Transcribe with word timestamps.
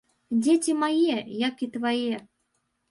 Дзеці 0.43 0.75
мае, 0.85 1.15
як 1.47 1.55
і 1.67 1.71
твае. 1.79 2.13